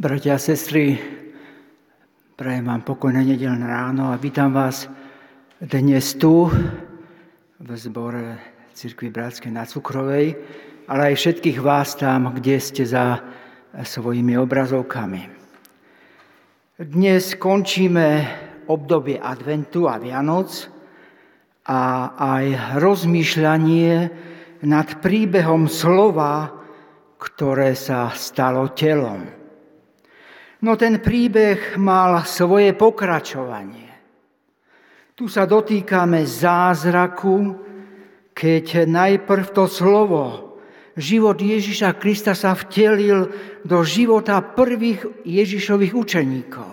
Bratia 0.00 0.32
a 0.32 0.40
sestry, 0.40 0.96
prajem 2.32 2.64
vám 2.64 2.88
pokojné 2.88 3.20
nedelné 3.20 3.68
ráno 3.68 4.08
a 4.08 4.16
vítam 4.16 4.48
vás 4.48 4.88
dnes 5.60 6.16
tu 6.16 6.48
v 7.60 7.68
zbore 7.76 8.40
Cirkvi 8.72 9.12
Bratskej 9.12 9.52
na 9.52 9.68
Cukrovej, 9.68 10.40
ale 10.88 11.12
aj 11.12 11.20
všetkých 11.20 11.60
vás 11.60 12.00
tam, 12.00 12.32
kde 12.32 12.56
ste 12.64 12.88
za 12.88 13.20
svojimi 13.76 14.40
obrazovkami. 14.40 15.28
Dnes 16.80 17.36
končíme 17.36 18.24
obdobie 18.72 19.20
adventu 19.20 19.84
a 19.84 20.00
Vianoc 20.00 20.64
a 21.68 21.80
aj 22.16 22.80
rozmýšľanie 22.80 23.92
nad 24.64 24.88
príbehom 25.04 25.68
slova, 25.68 26.48
ktoré 27.20 27.76
sa 27.76 28.08
stalo 28.16 28.72
telom. 28.72 29.39
No 30.60 30.76
ten 30.76 31.00
príbeh 31.00 31.80
mal 31.80 32.20
svoje 32.28 32.76
pokračovanie. 32.76 33.88
Tu 35.16 35.24
sa 35.28 35.48
dotýkame 35.48 36.24
zázraku, 36.24 37.56
keď 38.36 38.84
najprv 38.84 39.44
to 39.56 39.64
slovo, 39.68 40.56
život 40.96 41.40
Ježiša 41.40 41.96
Krista 41.96 42.36
sa 42.36 42.52
vtelil 42.52 43.28
do 43.64 43.80
života 43.84 44.40
prvých 44.40 45.24
Ježišových 45.24 45.92
učeníkov. 45.96 46.70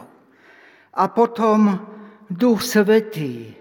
A 0.97 1.03
potom 1.11 1.79
Duch 2.27 2.63
Svetý 2.63 3.55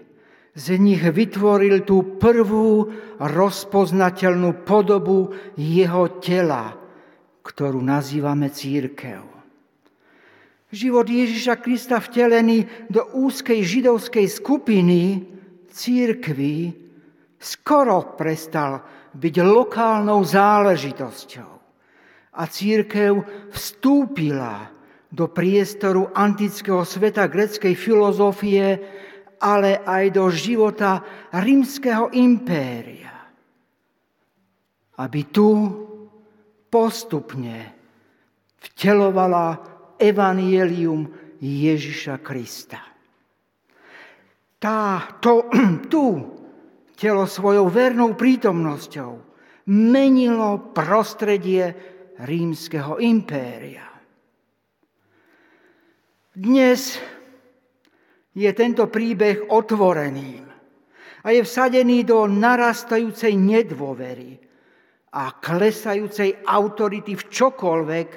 z 0.57 0.65
nich 0.75 1.03
vytvoril 1.03 1.87
tú 1.87 2.19
prvú 2.19 2.91
rozpoznateľnú 3.21 4.67
podobu 4.67 5.31
jeho 5.55 6.19
tela, 6.19 6.75
ktorú 7.45 7.79
nazývame 7.79 8.51
církev. 8.51 9.36
Život 10.67 11.07
Ježiša 11.07 11.63
Krista 11.63 11.95
vtelený 12.03 12.67
do 12.91 13.07
úzkej 13.15 13.63
židovskej 13.63 14.27
skupiny 14.27 15.23
církvy 15.71 16.75
skoro 17.39 18.19
prestal 18.19 18.83
byť 19.15 19.35
lokálnou 19.47 20.19
záležitosťou. 20.27 21.51
A 22.37 22.43
církev 22.51 23.23
vstúpila 23.55 24.67
do 25.07 25.31
priestoru 25.31 26.11
antického 26.11 26.83
sveta 26.83 27.31
greckej 27.31 27.71
filozofie, 27.71 28.67
ale 29.39 29.79
aj 29.87 30.03
do 30.11 30.27
života 30.27 30.99
rímskeho 31.31 32.11
impéria. 32.11 33.15
Aby 34.99 35.31
tu 35.31 35.49
postupne 36.67 37.71
vtelovala 38.59 39.76
evanielium 39.99 41.09
Ježiša 41.41 42.21
Krista. 42.21 42.81
Tá, 44.57 45.17
to, 45.21 45.49
tu 45.91 46.05
telo 46.97 47.29
svojou 47.29 47.69
vernou 47.69 48.17
prítomnosťou 48.17 49.11
menilo 49.69 50.73
prostredie 50.73 51.75
rímskeho 52.17 52.97
impéria. 52.97 53.85
Dnes 56.37 56.97
je 58.37 58.49
tento 58.53 58.85
príbeh 58.89 59.49
otvorený 59.49 60.45
a 61.25 61.27
je 61.33 61.41
vsadený 61.41 62.05
do 62.05 62.29
narastajúcej 62.29 63.33
nedôvery 63.33 64.37
a 65.17 65.33
klesajúcej 65.33 66.45
autority 66.45 67.17
v 67.17 67.23
čokoľvek, 67.25 68.09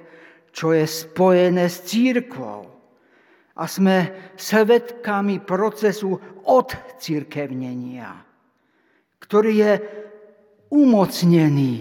čo 0.50 0.74
je 0.74 0.84
spojené 0.86 1.70
s 1.70 1.86
církvou. 1.86 2.66
A 3.60 3.64
sme 3.68 4.30
svetkami 4.40 5.44
procesu 5.44 6.16
odcirkevnenia, 6.48 8.08
ktorý 9.20 9.52
je 9.52 9.72
umocnený, 10.72 11.74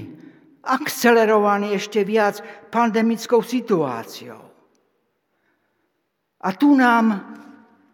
akcelerovaný 0.65 1.79
ešte 1.79 2.03
viac 2.03 2.43
pandemickou 2.67 3.39
situáciou. 3.39 4.43
A 6.39 6.49
tu 6.55 6.75
nám 6.75 7.35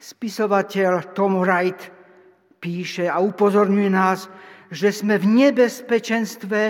spisovateľ 0.01 1.13
Tom 1.13 1.41
Wright 1.41 1.81
píše 2.61 3.05
a 3.05 3.21
upozorňuje 3.21 3.89
nás, 3.89 4.29
že 4.73 4.89
sme 4.89 5.21
v 5.21 5.45
nebezpečenstve 5.45 6.61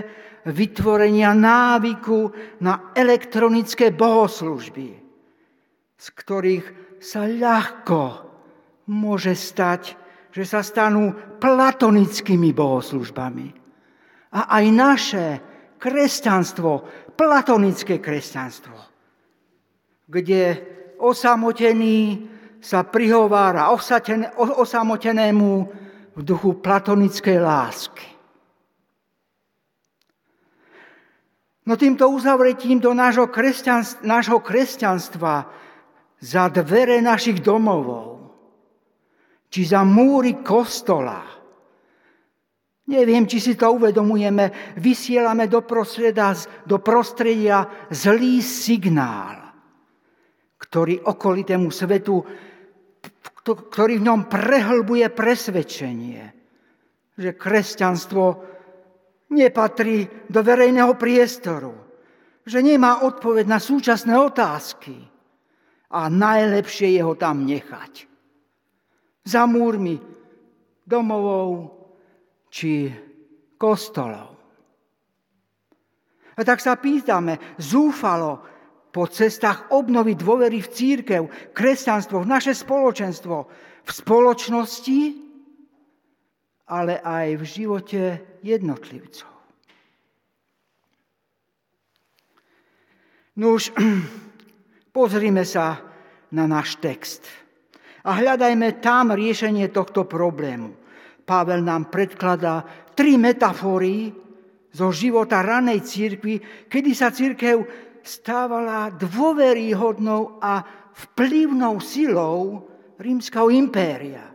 vytvorenia 0.46 1.34
návyku 1.34 2.30
na 2.62 2.94
elektronické 2.94 3.90
bohoslužby, 3.90 4.88
z 5.98 6.08
ktorých 6.14 6.66
sa 7.02 7.26
ľahko 7.26 8.02
môže 8.90 9.34
stať, 9.34 9.98
že 10.30 10.46
sa 10.46 10.62
stanú 10.62 11.16
platonickými 11.42 12.54
bohoslužbami. 12.54 13.48
A 14.36 14.40
aj 14.62 14.66
naše 14.70 15.26
kresťanstvo, 15.82 16.72
platonické 17.16 17.98
kresťanstvo, 18.04 18.78
kde 20.06 20.62
osamotený 21.00 22.28
sa 22.60 22.84
prihovára 22.84 23.70
osamotenému 24.60 25.52
v 26.16 26.22
duchu 26.22 26.58
platonickej 26.60 27.38
lásky. 27.38 28.15
No 31.66 31.74
týmto 31.74 32.06
uzavretím 32.14 32.78
do 32.78 32.94
nášho, 32.94 33.26
kresťanstva, 33.26 34.06
nášho 34.06 34.38
kresťanstva 34.38 35.50
za 36.22 36.44
dvere 36.54 37.02
našich 37.02 37.42
domovov, 37.42 38.22
či 39.50 39.66
za 39.66 39.82
múry 39.82 40.46
kostola, 40.46 41.26
neviem, 42.86 43.26
či 43.26 43.42
si 43.42 43.54
to 43.58 43.74
uvedomujeme, 43.74 44.78
vysielame 44.78 45.50
do, 45.50 45.66
do 46.70 46.78
prostredia 46.86 47.66
zlý 47.90 48.46
signál, 48.46 49.50
ktorý 50.62 51.02
okolitému 51.02 51.74
svetu, 51.74 52.22
ktorý 53.42 54.02
v 54.02 54.06
ňom 54.06 54.30
prehlbuje 54.30 55.10
presvedčenie, 55.10 56.24
že 57.18 57.34
kresťanstvo 57.34 58.55
nepatrí 59.32 60.30
do 60.30 60.42
verejného 60.46 60.94
priestoru, 61.00 61.74
že 62.46 62.62
nemá 62.62 63.02
odpoveď 63.02 63.46
na 63.50 63.58
súčasné 63.58 64.14
otázky 64.14 64.94
a 65.90 66.12
najlepšie 66.12 66.94
je 66.94 67.02
ho 67.02 67.14
tam 67.18 67.46
nechať. 67.46 68.06
Za 69.26 69.50
múrmi 69.50 69.98
domovou 70.86 71.74
či 72.54 72.94
kostolov. 73.58 74.38
A 76.36 76.42
tak 76.44 76.62
sa 76.62 76.78
pýtame, 76.78 77.58
zúfalo 77.58 78.44
po 78.92 79.08
cestách 79.08 79.72
obnovy 79.72 80.16
dôvery 80.16 80.62
v 80.62 80.72
církev, 80.72 81.22
kresťanstvo, 81.52 82.24
v 82.24 82.32
naše 82.32 82.54
spoločenstvo, 82.54 83.38
v 83.84 83.92
spoločnosti, 83.92 85.25
ale 86.66 86.98
aj 87.02 87.28
v 87.38 87.44
živote 87.46 88.04
jednotlivcov. 88.42 89.36
No 93.36 93.60
už 93.60 93.76
pozrime 94.96 95.44
sa 95.44 95.84
na 96.32 96.48
náš 96.48 96.80
text 96.80 97.28
a 98.06 98.16
hľadajme 98.16 98.80
tam 98.80 99.12
riešenie 99.12 99.70
tohto 99.70 100.08
problému. 100.08 100.72
Pavel 101.26 101.66
nám 101.66 101.90
predkladá 101.90 102.62
tri 102.94 103.18
metafory 103.18 104.14
zo 104.72 104.94
života 104.94 105.42
ranej 105.42 105.82
církvy, 105.82 106.68
kedy 106.70 106.92
sa 106.94 107.10
církev 107.10 107.66
stávala 108.06 108.94
dôveryhodnou 108.94 110.38
a 110.38 110.62
vplyvnou 110.94 111.82
silou 111.82 112.70
rímskeho 113.02 113.50
impéria. 113.52 114.32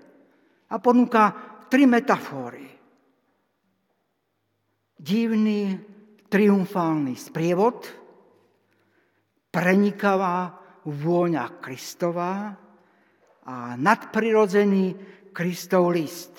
A 0.70 0.76
ponúka 0.82 1.49
tri 1.70 1.86
metafóry. 1.86 2.66
Divný 5.00 5.78
triumfálny 6.26 7.14
sprievod, 7.14 7.86
prenikavá 9.54 10.50
vôňa 10.84 11.62
Kristová 11.62 12.52
a 13.46 13.78
nadprirodzený 13.78 14.98
Kristov 15.30 15.94
list. 15.94 16.34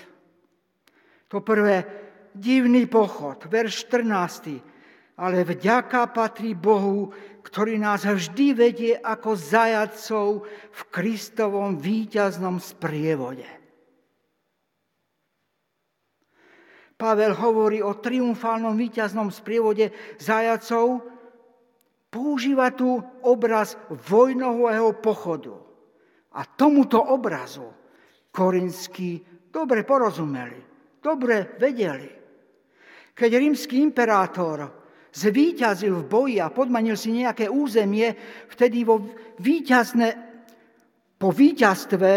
To 1.32 1.40
prvé, 1.40 1.88
divný 2.36 2.92
pochod, 2.92 3.40
verš 3.48 3.88
14. 3.88 5.16
Ale 5.22 5.48
vďaka 5.48 6.12
patrí 6.12 6.56
Bohu, 6.56 7.12
ktorý 7.40 7.80
nás 7.80 8.04
vždy 8.04 8.48
vedie 8.52 8.94
ako 9.00 9.38
zajacov 9.38 10.44
v 10.48 10.82
Kristovom 10.92 11.80
víťaznom 11.80 12.60
sprievode. 12.60 13.61
Pavel 17.02 17.34
hovorí 17.34 17.82
o 17.82 17.98
triumfálnom 17.98 18.78
víťaznom 18.78 19.34
sprievode 19.34 19.90
zajacov, 20.22 21.02
používa 22.14 22.70
tu 22.78 23.02
obraz 23.26 23.74
vojnového 23.90 25.02
pochodu. 25.02 25.58
A 26.38 26.46
tomuto 26.46 27.02
obrazu 27.02 27.66
korinskí 28.30 29.18
dobre 29.50 29.82
porozumeli, 29.82 30.62
dobre 31.02 31.58
vedeli. 31.58 32.06
Keď 33.18 33.32
rímsky 33.34 33.82
imperátor 33.82 34.70
zvíťazil 35.10 36.06
v 36.06 36.08
boji 36.08 36.38
a 36.38 36.54
podmanil 36.54 36.94
si 36.94 37.18
nejaké 37.18 37.50
územie, 37.50 38.14
vtedy 38.54 38.86
vo 38.86 39.02
víťazne, 39.42 40.16
po 41.18 41.34
víťazstve, 41.34 42.14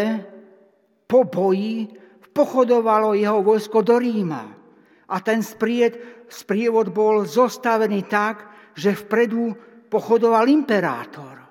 po 1.09 1.25
boji, 1.25 1.89
pochodovalo 2.31 3.17
jeho 3.17 3.41
vojsko 3.41 3.81
do 3.81 3.97
Ríma. 3.97 4.64
A 5.09 5.21
ten 5.21 5.45
spried, 5.45 6.25
sprievod 6.29 6.89
bol 6.89 7.25
zostavený 7.25 8.09
tak, 8.09 8.49
že 8.73 8.97
vpredu 8.97 9.53
pochodoval 9.89 10.49
imperátor. 10.49 11.45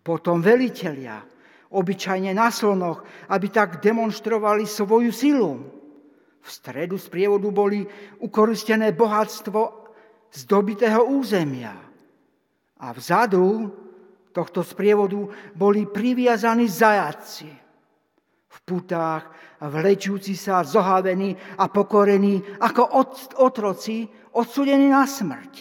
Potom 0.00 0.40
velitelia, 0.40 1.20
obyčajne 1.68 2.32
na 2.32 2.48
slonoch, 2.48 3.04
aby 3.28 3.46
tak 3.52 3.84
demonstrovali 3.84 4.64
svoju 4.64 5.12
silu. 5.12 5.52
V 6.40 6.48
stredu 6.48 6.96
sprievodu 6.96 7.52
boli 7.52 7.84
ukoristené 8.24 8.96
bohatstvo 8.96 9.60
z 10.32 10.40
dobitého 10.48 11.04
územia. 11.12 11.76
A 12.78 12.86
vzadu 12.96 13.68
tohto 14.32 14.64
sprievodu 14.64 15.28
boli 15.52 15.84
priviazaní 15.84 16.70
zajatci. 16.70 17.50
V 18.48 18.58
putách, 18.64 19.28
vlečúci 19.66 20.38
sa, 20.38 20.62
zohavení 20.62 21.34
a 21.58 21.66
pokorení 21.66 22.38
ako 22.62 22.82
otroci 23.42 24.06
odsudení 24.38 24.86
na 24.86 25.02
smrť. 25.02 25.54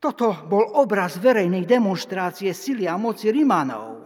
Toto 0.00 0.44
bol 0.48 0.68
obraz 0.76 1.16
verejnej 1.16 1.64
demonstrácie 1.64 2.52
sily 2.52 2.84
a 2.84 2.96
moci 3.00 3.32
Rimanov. 3.32 4.04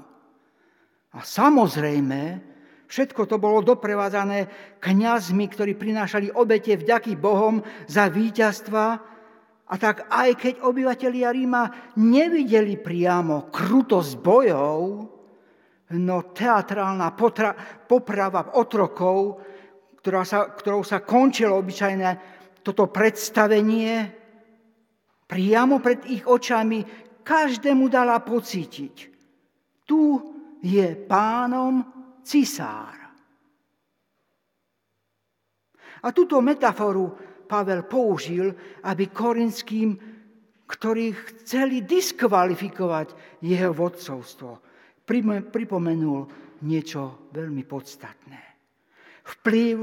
A 1.15 1.27
samozrejme, 1.27 2.39
všetko 2.87 3.27
to 3.27 3.43
bolo 3.43 3.67
doprevádzané 3.67 4.47
kňazmi, 4.79 5.45
ktorí 5.51 5.75
prinášali 5.75 6.31
obete 6.39 6.79
vďaky 6.79 7.19
Bohom 7.19 7.63
za 7.91 8.07
víťazstva. 8.07 8.87
A 9.69 9.75
tak 9.75 10.07
aj 10.07 10.39
keď 10.39 10.55
obyvatelia 10.63 11.35
Ríma 11.35 11.95
nevideli 11.99 12.79
priamo 12.79 13.51
krutosť 13.51 14.23
bojov, 14.23 14.79
no 15.97 16.17
teatrálna 16.37 17.17
potra, 17.17 17.57
poprava 17.89 18.61
otrokov, 18.61 19.41
ktorá 20.05 20.23
sa, 20.29 20.53
ktorou 20.53 20.85
sa 20.85 21.01
končilo 21.01 21.57
obyčajné 21.57 22.11
toto 22.61 22.93
predstavenie, 22.93 24.13
priamo 25.25 25.81
pred 25.81 26.05
ich 26.13 26.29
očami 26.29 26.85
každému 27.25 27.89
dala 27.89 28.21
pocítiť. 28.21 28.95
Tu 29.89 30.01
je 30.61 30.89
pánom 31.09 31.81
cisár. 32.21 32.97
A 35.99 36.09
túto 36.15 36.39
metaforu 36.45 37.11
Pavel 37.49 37.89
použil, 37.89 38.53
aby 38.85 39.09
korinským, 39.09 39.97
ktorí 40.69 41.17
chceli 41.33 41.81
diskvalifikovať 41.81 43.41
jeho 43.41 43.73
vodcovstvo, 43.73 44.68
pripomenul 45.49 46.21
niečo 46.69 47.33
veľmi 47.33 47.65
podstatné. 47.65 48.41
Vplyv 49.25 49.79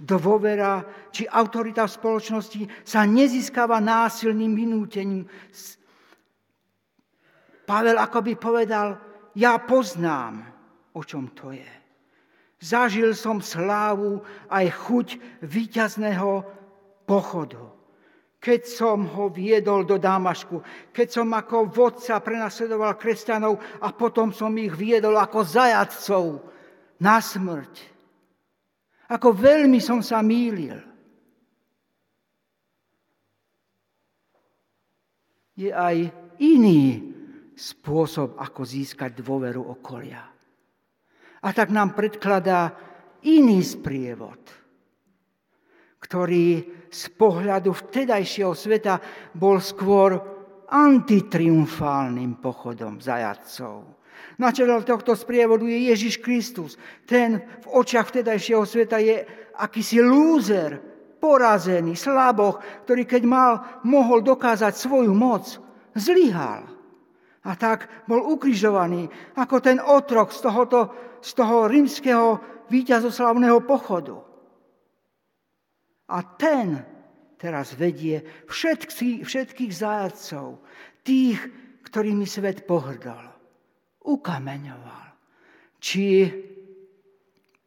dôvera 0.00 0.80
či 1.12 1.28
autorita 1.28 1.84
v 1.84 1.96
spoločnosti 2.00 2.62
sa 2.80 3.04
nezískava 3.04 3.76
násilným 3.84 4.56
vynútením. 4.56 5.28
Pavel 7.68 8.00
akoby 8.00 8.32
povedal, 8.40 8.96
ja 9.36 9.60
poznám, 9.60 10.42
o 10.96 11.04
čom 11.04 11.30
to 11.36 11.52
je. 11.52 11.72
Zažil 12.60 13.16
som 13.16 13.40
slávu 13.40 14.20
aj 14.52 14.66
chuť 14.68 15.08
víťazného 15.44 16.44
pochodu. 17.08 17.79
Keď 18.40 18.60
som 18.64 19.04
ho 19.04 19.28
viedol 19.28 19.84
do 19.84 20.00
Damašku, 20.00 20.64
keď 20.96 21.08
som 21.12 21.28
ako 21.28 21.68
vodca 21.68 22.24
prenasledoval 22.24 22.96
kresťanov 22.96 23.60
a 23.84 23.92
potom 23.92 24.32
som 24.32 24.48
ich 24.56 24.72
viedol 24.72 25.20
ako 25.20 25.44
zajadcov 25.44 26.24
na 27.04 27.20
smrť. 27.20 27.74
Ako 29.12 29.36
veľmi 29.36 29.76
som 29.76 30.00
sa 30.00 30.24
mýlil. 30.24 30.80
Je 35.60 35.68
aj 35.68 36.08
iný 36.40 37.12
spôsob, 37.52 38.40
ako 38.40 38.64
získať 38.64 39.20
dôveru 39.20 39.60
okolia. 39.60 40.24
A 41.44 41.48
tak 41.52 41.68
nám 41.68 41.92
predkladá 41.92 42.72
iný 43.28 43.60
sprievod, 43.60 44.40
ktorý 46.00 46.79
z 46.90 47.02
pohľadu 47.14 47.70
vtedajšieho 47.70 48.52
sveta 48.52 48.98
bol 49.38 49.62
skôr 49.62 50.18
antitriumfálnym 50.66 52.42
pochodom 52.42 52.98
zajadcov 52.98 54.00
na 54.40 54.48
čele 54.56 54.72
tohto 54.84 55.12
sprievodu 55.12 55.68
je 55.68 55.92
Ježiš 55.92 56.16
Kristus. 56.24 56.80
Ten 57.04 57.44
v 57.60 57.66
očiach 57.76 58.08
vtedajšieho 58.08 58.64
sveta 58.64 58.96
je 58.96 59.20
akýsi 59.60 60.00
lúzer, 60.00 60.80
porazený, 61.20 61.92
slaboch, 61.92 62.64
ktorý 62.88 63.04
keď 63.04 63.22
mal, 63.28 63.52
mohol 63.84 64.24
dokázať 64.24 64.72
svoju 64.72 65.12
moc, 65.12 65.44
zlyhal. 65.92 66.64
A 67.44 67.52
tak 67.56 67.88
bol 68.08 68.24
ukrižovaný 68.24 69.08
ako 69.36 69.60
ten 69.60 69.76
otrok 69.76 70.32
z, 70.32 70.40
tohoto, 70.40 70.80
z 71.20 71.30
toho 71.36 71.68
rímskeho 71.68 72.40
víťazoslavného 72.72 73.60
pochodu. 73.68 74.16
A 76.10 76.18
ten 76.36 76.82
teraz 77.40 77.72
vedie 77.72 78.20
všetkých, 78.50 79.24
všetkých 79.24 79.72
zajacov, 79.72 80.60
tých, 81.06 81.40
ktorými 81.86 82.28
svet 82.28 82.68
pohrdol 82.68 83.30
ukameňoval. 84.04 85.06
Či 85.80 86.04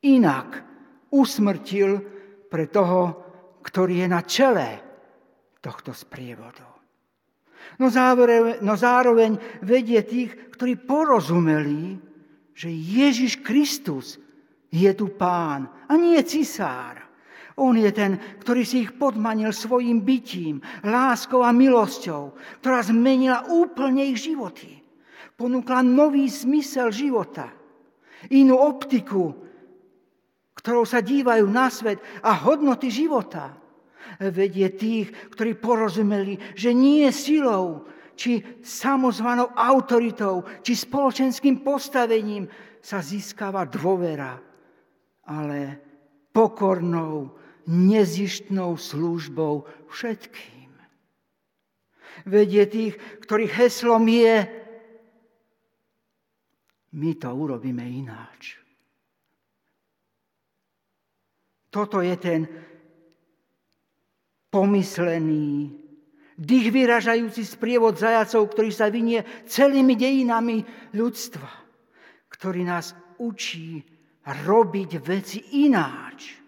inak 0.06 0.50
usmrtil 1.10 1.98
pre 2.46 2.70
toho, 2.70 3.02
ktorý 3.66 4.06
je 4.06 4.08
na 4.10 4.22
čele 4.22 4.70
tohto 5.64 5.96
sprievodu. 5.96 6.68
No 7.80 7.90
zároveň, 7.90 8.62
no 8.62 8.76
zároveň 8.78 9.40
vedie 9.64 10.04
tých, 10.04 10.54
ktorí 10.54 10.78
porozumeli, 10.84 11.98
že 12.54 12.70
Ježiš 12.70 13.42
Kristus 13.42 14.22
je 14.70 14.92
tu 14.94 15.10
pán 15.16 15.66
a 15.90 15.94
nie 15.98 16.20
cisár. 16.22 17.02
On 17.60 17.74
je 17.78 17.92
ten, 17.94 18.18
ktorý 18.42 18.66
si 18.66 18.86
ich 18.88 18.98
podmanil 18.98 19.54
svojim 19.54 20.02
bytím, 20.02 20.62
láskou 20.82 21.46
a 21.46 21.54
milosťou, 21.54 22.34
ktorá 22.62 22.82
zmenila 22.82 23.46
úplne 23.50 24.10
ich 24.10 24.26
životy 24.26 24.84
ponúkla 25.38 25.82
nový 25.82 26.30
zmysel 26.30 26.94
života, 26.94 27.50
inú 28.32 28.56
optiku, 28.56 29.34
ktorou 30.56 30.88
sa 30.88 31.04
dívajú 31.04 31.46
na 31.50 31.68
svet 31.68 32.00
a 32.24 32.32
hodnoty 32.38 32.88
života. 32.88 33.52
Vedie 34.22 34.70
tých, 34.78 35.12
ktorí 35.34 35.58
porozumeli, 35.58 36.38
že 36.54 36.72
nie 36.72 37.10
silou, 37.10 37.90
či 38.14 38.62
samozvanou 38.62 39.52
autoritou, 39.58 40.46
či 40.62 40.78
spoločenským 40.78 41.66
postavením 41.66 42.46
sa 42.78 43.02
získava 43.02 43.66
dôvera, 43.66 44.38
ale 45.28 45.60
pokornou, 46.30 47.34
nezištnou 47.68 48.78
službou 48.78 49.66
všetkým. 49.88 50.72
Vedie 52.24 52.64
tých, 52.70 52.94
ktorých 53.24 53.54
heslom 53.58 54.08
je 54.08 54.64
my 56.94 57.12
to 57.18 57.30
urobíme 57.34 57.82
ináč. 57.82 58.62
Toto 61.74 62.06
je 62.06 62.14
ten 62.22 62.46
pomyslený, 64.54 65.74
dých 66.38 66.70
vyražajúci 66.70 67.42
sprievod 67.42 67.98
zajacov, 67.98 68.54
ktorý 68.54 68.70
sa 68.70 68.94
vynie 68.94 69.26
celými 69.50 69.98
dejinami 69.98 70.62
ľudstva, 70.94 71.50
ktorý 72.30 72.62
nás 72.62 72.94
učí 73.18 73.82
robiť 74.22 75.02
veci 75.02 75.66
ináč 75.66 76.43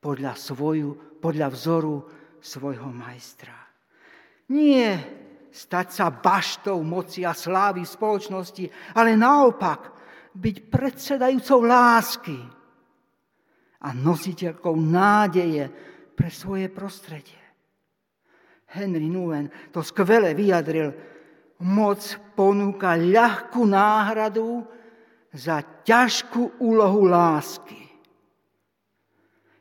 podľa, 0.00 0.32
svoju, 0.34 1.20
podľa 1.20 1.48
vzoru 1.52 1.96
svojho 2.40 2.88
majstra. 2.88 3.54
Nie 4.50 4.96
stať 5.52 5.86
sa 5.92 6.06
baštou 6.08 6.80
moci 6.80 7.22
a 7.22 7.36
slávy 7.36 7.84
v 7.84 7.94
spoločnosti, 7.94 8.64
ale 8.96 9.14
naopak 9.14 9.92
byť 10.34 10.56
predsedajúcou 10.70 11.60
lásky 11.66 12.38
a 13.80 13.88
nositeľkou 13.92 14.74
nádeje 14.78 15.68
pre 16.14 16.30
svoje 16.30 16.70
prostredie. 16.70 17.40
Henry 18.70 19.10
Nguyen 19.10 19.50
to 19.74 19.82
skvele 19.82 20.30
vyjadril. 20.30 20.94
Moc 21.60 22.00
ponúka 22.38 22.96
ľahkú 22.96 23.66
náhradu 23.68 24.64
za 25.34 25.60
ťažkú 25.84 26.62
úlohu 26.62 27.04
lásky. 27.04 27.89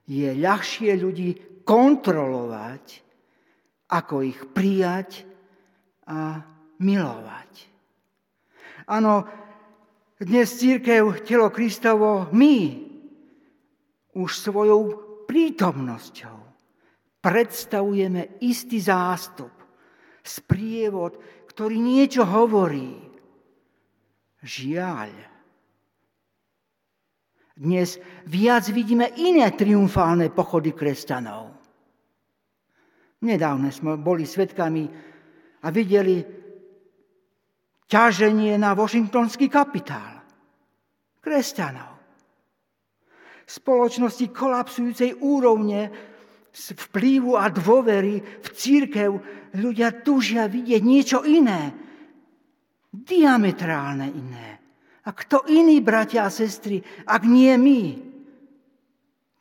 Je 0.10 0.34
ľahšie 0.34 0.98
ľudí 0.98 1.62
kontrolovať, 1.62 2.86
ako 3.94 4.26
ich 4.26 4.42
prijať 4.50 5.22
a 6.10 6.42
milovať. 6.82 7.52
Áno, 8.90 9.30
dnes 10.18 10.50
církev, 10.58 11.22
telo 11.22 11.54
Kristovo, 11.54 12.26
my 12.34 12.58
už 14.18 14.30
svojou 14.34 14.82
prítomnosťou 15.30 16.38
predstavujeme 17.22 18.42
istý 18.42 18.82
zástup, 18.82 19.54
sprievod, 20.26 21.22
ktorý 21.48 21.78
niečo 21.78 22.26
hovorí. 22.26 22.98
Žiaľ. 24.42 25.39
Dnes 27.60 28.00
viac 28.24 28.72
vidíme 28.72 29.12
iné 29.20 29.52
triumfálne 29.52 30.32
pochody 30.32 30.72
kresťanov. 30.72 31.52
Nedávne 33.20 33.68
sme 33.68 34.00
boli 34.00 34.24
svetkami 34.24 34.88
a 35.60 35.68
videli 35.68 36.24
ťaženie 37.84 38.56
na 38.56 38.72
Washingtonský 38.72 39.52
kapitál. 39.52 40.24
Kresťanov. 41.20 42.00
Spoločnosti 43.44 44.32
kolapsujúcej 44.32 45.20
úrovne 45.20 45.92
vplyvu 46.56 47.36
a 47.36 47.52
dôvery 47.52 48.24
v 48.24 48.48
církev 48.56 49.10
ľudia 49.60 50.00
tužia 50.00 50.48
vidieť 50.48 50.80
niečo 50.80 51.28
iné, 51.28 51.76
diametrálne 52.88 54.08
iné. 54.16 54.59
A 55.10 55.18
kto 55.18 55.50
iný, 55.50 55.82
bratia 55.82 56.30
a 56.30 56.30
sestry, 56.30 56.86
ak 57.10 57.26
nie 57.26 57.58
my? 57.58 57.82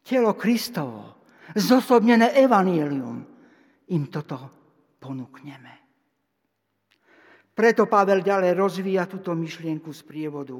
Telo 0.00 0.32
Kristovo, 0.32 1.20
zosobnené 1.52 2.32
evanílium, 2.32 3.20
im 3.92 4.02
toto 4.08 4.36
ponúkneme. 4.96 5.74
Preto 7.52 7.84
Pavel 7.84 8.24
ďalej 8.24 8.56
rozvíja 8.56 9.04
túto 9.04 9.36
myšlienku 9.36 9.92
z 9.92 10.00
prievodu 10.08 10.56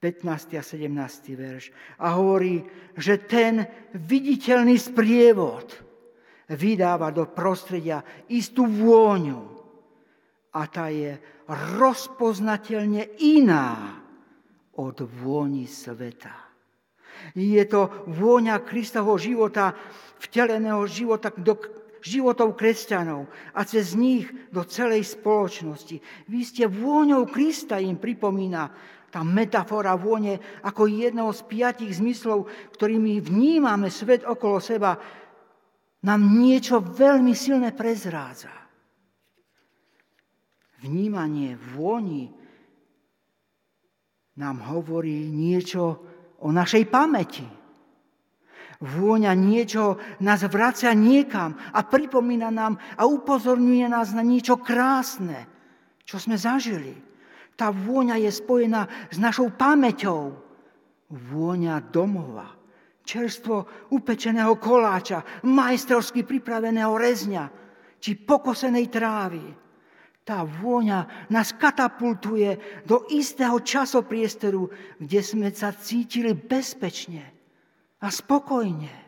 15. 0.00 0.60
a 0.60 0.62
17. 0.64 1.32
verš. 1.32 1.72
A 2.00 2.16
hovorí, 2.16 2.60
že 2.96 3.24
ten 3.24 3.64
viditeľný 3.96 4.76
sprievod 4.76 5.72
vydáva 6.52 7.08
do 7.08 7.24
prostredia 7.24 8.04
istú 8.28 8.68
vôňu. 8.68 9.63
A 10.54 10.70
tá 10.70 10.86
je 10.88 11.18
rozpoznateľne 11.50 13.18
iná 13.20 13.98
od 14.78 14.96
vôni 15.02 15.66
sveta. 15.66 16.32
Je 17.34 17.62
to 17.66 18.06
vôňa 18.10 18.62
Kristovho 18.62 19.18
života, 19.18 19.74
vteleného 20.18 20.82
života 20.86 21.30
do 21.34 21.56
životov 22.04 22.52
kresťanov 22.52 23.26
a 23.56 23.64
cez 23.64 23.96
nich 23.96 24.28
do 24.52 24.60
celej 24.68 25.08
spoločnosti. 25.08 26.28
Vy 26.28 26.40
ste 26.44 26.64
vôňou 26.68 27.24
Krista, 27.24 27.80
im 27.80 27.96
pripomína 27.96 28.68
tá 29.08 29.22
metafora 29.22 29.94
vône 29.94 30.42
ako 30.66 30.90
jedného 30.90 31.30
z 31.30 31.40
piatich 31.46 32.02
zmyslov, 32.02 32.50
ktorými 32.74 33.22
vnímame 33.22 33.86
svet 33.88 34.26
okolo 34.26 34.58
seba, 34.58 34.98
nám 36.04 36.20
niečo 36.34 36.82
veľmi 36.82 37.32
silné 37.32 37.72
prezrádza. 37.72 38.63
Vnímanie 40.84 41.56
vôni 41.56 42.28
nám 44.36 44.60
hovorí 44.68 45.32
niečo 45.32 45.96
o 46.44 46.52
našej 46.52 46.84
pamäti. 46.92 47.48
Vôňa 48.84 49.32
niečo 49.32 49.96
nás 50.20 50.44
vracia 50.44 50.92
niekam 50.92 51.56
a 51.72 51.80
pripomína 51.88 52.52
nám 52.52 52.76
a 53.00 53.08
upozorňuje 53.08 53.88
nás 53.88 54.12
na 54.12 54.20
niečo 54.20 54.60
krásne, 54.60 55.48
čo 56.04 56.20
sme 56.20 56.36
zažili. 56.36 56.92
Tá 57.56 57.72
vôňa 57.72 58.20
je 58.20 58.28
spojená 58.28 59.08
s 59.08 59.16
našou 59.16 59.56
pamäťou. 59.56 60.36
Vôňa 61.08 61.80
domova, 61.88 62.52
čerstvo 63.08 63.88
upečeného 63.88 64.52
koláča, 64.60 65.24
majstrovsky 65.48 66.28
pripraveného 66.28 66.92
rezňa 66.92 67.48
či 68.04 68.20
pokosenej 68.20 68.92
trávy. 68.92 69.63
Tá 70.24 70.40
vôňa 70.40 71.28
nás 71.28 71.52
katapultuje 71.52 72.80
do 72.88 73.04
istého 73.12 73.60
časopriestoru, 73.60 74.72
kde 74.96 75.20
sme 75.20 75.52
sa 75.52 75.76
cítili 75.76 76.32
bezpečne 76.32 77.28
a 78.00 78.08
spokojne. 78.08 79.04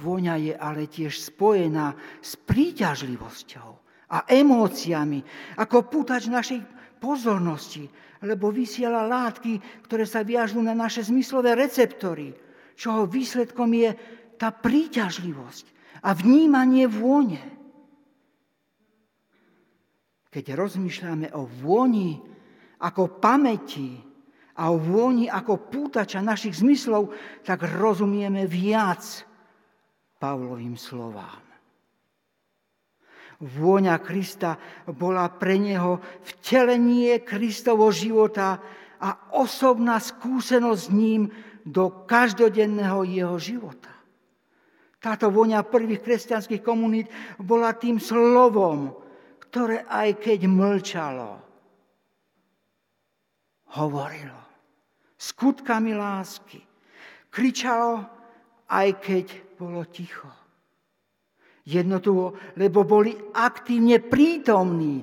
Vôňa 0.00 0.34
je 0.40 0.54
ale 0.56 0.88
tiež 0.88 1.20
spojená 1.20 1.92
s 2.24 2.40
príťažlivosťou 2.40 3.68
a 4.16 4.24
emóciami, 4.32 5.20
ako 5.60 5.92
pútač 5.92 6.32
našej 6.32 6.64
pozornosti, 6.96 7.84
lebo 8.24 8.48
vysiela 8.48 9.04
látky, 9.04 9.84
ktoré 9.84 10.08
sa 10.08 10.24
viažú 10.24 10.64
na 10.64 10.72
naše 10.72 11.04
zmyslové 11.04 11.52
receptory, 11.52 12.32
čoho 12.72 13.04
výsledkom 13.04 13.68
je 13.76 13.92
tá 14.40 14.48
príťažlivosť 14.48 15.75
a 16.06 16.14
vnímanie 16.14 16.86
vône. 16.86 17.42
Keď 20.30 20.54
rozmýšľame 20.54 21.34
o 21.34 21.50
vôni 21.50 22.22
ako 22.78 23.18
pamäti 23.18 23.98
a 24.54 24.70
o 24.70 24.78
vôni 24.78 25.26
ako 25.26 25.66
pútača 25.66 26.22
našich 26.22 26.62
zmyslov, 26.62 27.10
tak 27.42 27.66
rozumieme 27.66 28.46
viac 28.46 29.02
Pavlovým 30.22 30.78
slovám. 30.78 31.42
Vôňa 33.36 34.00
Krista 34.00 34.56
bola 34.88 35.28
pre 35.28 35.60
neho 35.60 36.00
vtelenie 36.24 37.20
Kristovo 37.20 37.92
života 37.92 38.56
a 38.96 39.36
osobná 39.36 40.00
skúsenosť 40.00 40.80
s 40.80 40.88
ním 40.88 41.28
do 41.66 42.08
každodenného 42.08 43.04
jeho 43.04 43.36
života. 43.36 43.95
Táto 45.06 45.30
vôňa 45.30 45.62
prvých 45.62 46.02
kresťanských 46.02 46.66
komunít 46.66 47.06
bola 47.38 47.70
tým 47.78 48.02
slovom, 48.02 48.90
ktoré 49.38 49.86
aj 49.86 50.18
keď 50.18 50.50
mlčalo, 50.50 51.38
hovorilo 53.78 54.46
skutkami 55.16 55.96
lásky. 55.96 56.60
Kričalo, 57.32 58.04
aj 58.68 58.88
keď 59.00 59.26
bolo 59.56 59.84
ticho. 59.88 60.28
Jednotuvo, 61.66 62.38
lebo 62.54 62.86
boli 62.86 63.10
aktívne 63.34 63.98
prítomní 63.98 65.02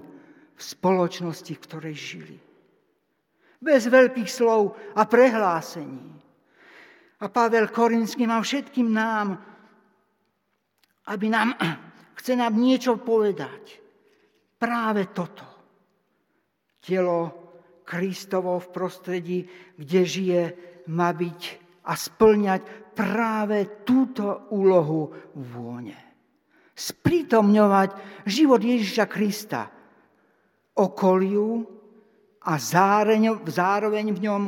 v 0.53 0.61
spoločnosti, 0.61 1.51
v 1.51 1.63
ktorej 1.67 1.95
žili. 1.95 2.37
Bez 3.59 3.91
veľkých 3.91 4.29
slov 4.31 4.75
a 4.95 5.03
prehlásení. 5.03 6.15
A 7.19 7.27
Pavel 7.27 7.71
Korinský 7.71 8.27
má 8.27 8.39
všetkým 8.39 8.91
nám, 8.91 9.39
aby 11.07 11.25
nám, 11.29 11.55
chce 12.19 12.33
nám 12.35 12.53
niečo 12.55 12.99
povedať. 12.99 13.79
Práve 14.59 15.11
toto. 15.11 15.43
Telo 16.83 17.21
Kristovo 17.83 18.59
v 18.59 18.67
prostredí, 18.71 19.39
kde 19.75 20.01
žije, 20.07 20.43
má 20.91 21.11
byť 21.11 21.41
a 21.83 21.95
splňať 21.95 22.95
práve 22.95 23.83
túto 23.83 24.47
úlohu 24.55 25.11
vône 25.35 26.13
sprítomňovať 26.73 27.89
život 28.25 28.61
Ježiša 28.61 29.05
Krista 29.05 29.69
okoliu 30.73 31.61
a 32.43 32.53
zároveň 32.57 34.09
v 34.09 34.19
ňom 34.25 34.43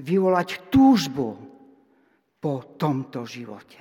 vyvolať 0.00 0.68
túžbu 0.68 1.40
po 2.40 2.54
tomto 2.76 3.24
živote, 3.24 3.80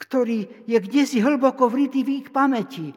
ktorý 0.00 0.64
je 0.64 0.78
kde 0.80 1.02
si 1.04 1.20
hlboko 1.20 1.68
vrytý 1.68 2.00
v 2.00 2.24
ich 2.24 2.28
pamäti, 2.32 2.88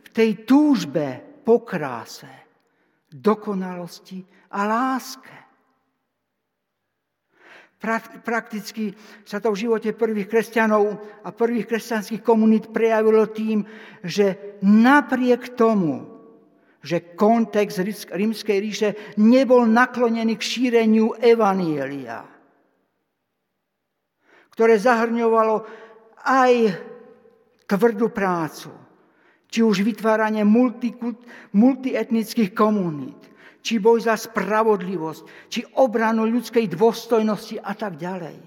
v 0.00 0.08
tej 0.08 0.48
túžbe 0.48 1.20
po 1.44 1.60
kráse, 1.60 2.28
dokonalosti 3.12 4.24
a 4.56 4.64
láske. 4.64 5.36
Prakticky 8.24 8.92
sa 9.24 9.40
to 9.40 9.56
v 9.56 9.60
živote 9.64 9.96
prvých 9.96 10.28
kresťanov 10.28 11.00
a 11.24 11.32
prvých 11.32 11.64
kresťanských 11.64 12.20
komunít 12.20 12.68
prejavilo 12.68 13.24
tým, 13.32 13.64
že 14.04 14.60
napriek 14.60 15.56
tomu, 15.56 16.04
že 16.84 17.16
kontext 17.16 17.80
rímskej 18.12 18.58
ríše 18.60 18.88
nebol 19.16 19.64
naklonený 19.64 20.36
k 20.36 20.44
šíreniu 20.44 21.16
evanielia. 21.20 22.24
ktoré 24.52 24.76
zahrňovalo 24.76 25.64
aj 26.24 26.52
tvrdú 27.64 28.10
prácu, 28.10 28.70
či 29.50 29.62
už 29.62 29.82
vytváranie 29.82 30.46
multietnických 31.54 32.50
komunít, 32.54 33.30
či 33.60 33.78
boj 33.78 34.06
za 34.06 34.16
spravodlivosť, 34.16 35.22
či 35.50 35.60
obranu 35.78 36.26
ľudskej 36.26 36.66
dôstojnosti 36.70 37.60
a 37.60 37.72
tak 37.74 38.00
ďalej. 38.00 38.38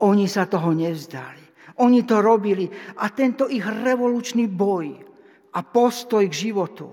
Oni 0.00 0.24
sa 0.24 0.48
toho 0.48 0.72
nevzdali. 0.72 1.44
Oni 1.80 2.04
to 2.04 2.20
robili 2.20 2.68
a 3.00 3.08
tento 3.12 3.48
ich 3.48 3.64
revolučný 3.64 4.48
boj 4.48 4.96
a 5.56 5.60
postoj 5.64 6.24
k 6.28 6.34
životu 6.48 6.88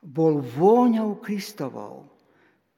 bol 0.00 0.40
vôňou 0.40 1.20
Kristovou 1.20 2.17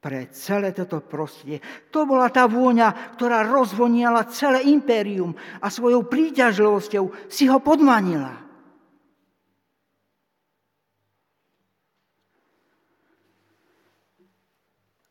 pre 0.00 0.33
celé 0.33 0.73
toto 0.73 1.04
prostredie. 1.04 1.61
To 1.92 2.09
bola 2.09 2.33
tá 2.33 2.49
vôňa, 2.49 3.14
ktorá 3.21 3.45
rozvoniala 3.45 4.33
celé 4.33 4.64
impérium 4.73 5.37
a 5.61 5.69
svojou 5.69 6.09
príťažlivosťou 6.09 7.28
si 7.28 7.45
ho 7.45 7.61
podmanila. 7.61 8.49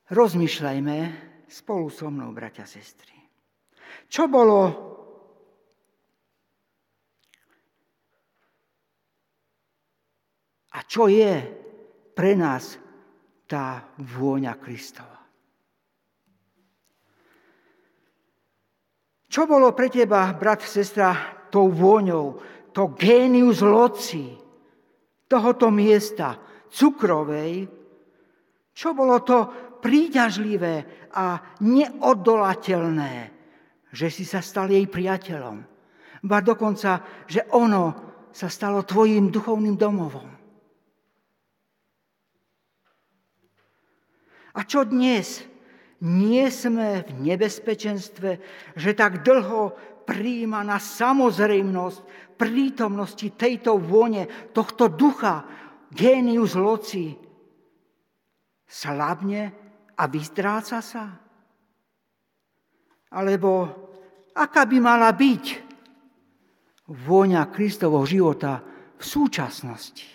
Rozmýšľajme 0.09 0.97
spolu 1.45 1.85
so 1.93 2.09
mnou, 2.09 2.33
bratia 2.33 2.65
a 2.65 2.69
sestry. 2.69 3.13
Čo 4.09 4.25
bolo 4.25 4.61
a 10.73 10.79
čo 10.81 11.05
je 11.05 11.45
pre 12.17 12.33
nás 12.33 12.88
tá 13.49 13.97
vôňa 13.97 14.53
Kristova. 14.61 15.17
Čo 19.29 19.45
bolo 19.49 19.73
pre 19.73 19.89
teba, 19.89 20.29
brat, 20.37 20.61
sestra, 20.65 21.41
tou 21.49 21.69
vôňou, 21.69 22.37
to 22.73 22.93
génius 22.93 23.65
loci 23.65 24.37
tohoto 25.29 25.69
miesta, 25.69 26.37
cukrovej, 26.69 27.69
čo 28.73 28.89
bolo 28.97 29.21
to 29.21 29.37
príťažlivé 29.81 31.09
a 31.13 31.57
neodolateľné, 31.61 33.13
že 33.93 34.07
si 34.09 34.25
sa 34.25 34.41
stal 34.41 34.69
jej 34.69 34.85
priateľom. 34.89 35.57
Ba 36.25 36.41
dokonca, 36.41 37.25
že 37.29 37.45
ono 37.53 38.09
sa 38.33 38.49
stalo 38.49 38.85
tvojim 38.85 39.29
duchovným 39.29 39.77
domovom. 39.77 40.38
A 44.59 44.67
čo 44.67 44.83
dnes? 44.83 45.39
Nie 46.03 46.51
sme 46.51 47.07
v 47.07 47.31
nebezpečenstve, 47.31 48.31
že 48.75 48.91
tak 48.91 49.23
dlho 49.23 49.71
príjma 50.03 50.67
na 50.67 50.83
samozrejmnosť 50.83 52.35
prítomnosti 52.35 53.27
tejto 53.39 53.79
vône, 53.79 54.51
tohto 54.51 54.91
ducha, 54.91 55.47
génius 55.91 56.59
loci, 56.59 57.15
slabne 58.67 59.55
a 59.95 60.03
vyzdráca 60.11 60.83
sa? 60.83 61.07
Alebo 63.15 63.51
aká 64.35 64.67
by 64.67 64.77
mala 64.79 65.11
byť 65.15 65.45
vôňa 66.87 67.47
Kristovho 67.47 68.03
života 68.03 68.59
v 68.99 69.03
súčasnosti, 69.03 70.07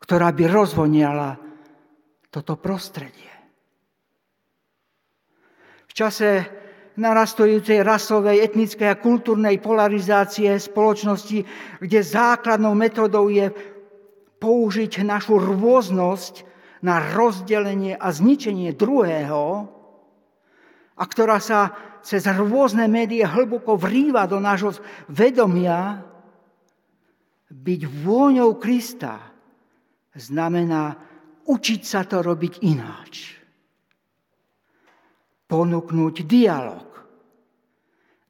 ktorá 0.00 0.32
by 0.36 0.44
rozvoniala 0.48 1.36
toto 2.28 2.56
prostredie? 2.56 3.31
V 5.92 6.00
čase 6.00 6.48
narastojúcej 6.96 7.84
rasovej, 7.84 8.48
etnickej 8.48 8.88
a 8.88 8.96
kultúrnej 8.96 9.60
polarizácie 9.60 10.56
spoločnosti, 10.56 11.44
kde 11.84 12.00
základnou 12.00 12.72
metodou 12.72 13.28
je 13.28 13.52
použiť 14.40 15.04
našu 15.04 15.36
rôznosť 15.36 16.48
na 16.80 16.96
rozdelenie 17.12 17.92
a 17.92 18.08
zničenie 18.08 18.72
druhého, 18.72 19.68
a 20.96 21.04
ktorá 21.04 21.36
sa 21.44 21.76
cez 22.00 22.24
rôzne 22.24 22.88
médiá 22.88 23.28
hlboko 23.28 23.76
vrýva 23.76 24.24
do 24.24 24.40
nášho 24.40 24.72
vedomia, 25.12 26.00
byť 27.52 27.80
vôňou 27.84 28.56
Krista 28.56 29.20
znamená 30.16 30.96
učiť 31.44 31.80
sa 31.84 32.08
to 32.08 32.24
robiť 32.24 32.64
ináč 32.64 33.41
ponúknuť 35.52 36.24
dialog. 36.24 36.88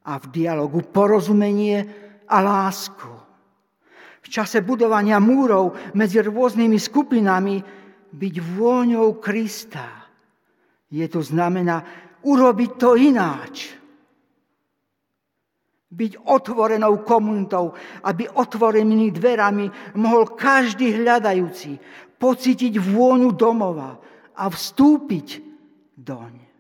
A 0.03 0.19
v 0.19 0.27
dialogu 0.35 0.83
porozumenie 0.83 1.87
a 2.27 2.43
lásku. 2.43 3.15
V 4.23 4.27
čase 4.27 4.67
budovania 4.67 5.23
múrov 5.23 5.95
medzi 5.95 6.19
rôznymi 6.19 6.75
skupinami 6.75 7.63
byť 8.11 8.35
vôňou 8.59 9.23
Krista. 9.23 10.11
Je 10.91 11.07
to 11.07 11.23
znamená 11.23 11.87
urobiť 12.27 12.71
to 12.75 12.99
ináč. 12.99 13.71
Byť 15.93 16.27
otvorenou 16.27 17.07
komunitou, 17.07 17.77
aby 18.03 18.27
otvorenými 18.27 19.15
dverami 19.15 19.95
mohol 19.95 20.35
každý 20.35 20.99
hľadajúci 20.99 21.79
pocítiť 22.19 22.75
vôňu 22.83 23.31
domova 23.31 24.01
a 24.35 24.45
vstúpiť 24.49 25.29
doň. 25.95 26.52